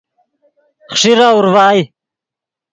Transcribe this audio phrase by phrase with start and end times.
[0.97, 1.81] خیݰیرہ اورڤائے